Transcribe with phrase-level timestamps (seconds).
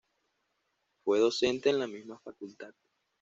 [1.03, 2.73] Fue docente en la misma facultad.